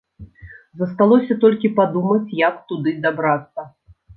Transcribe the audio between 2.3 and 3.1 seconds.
як туды